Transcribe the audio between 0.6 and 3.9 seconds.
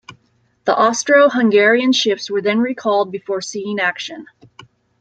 The Austro-Hungarian ships were then recalled before seeing